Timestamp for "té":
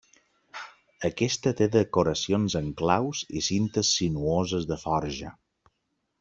1.59-1.67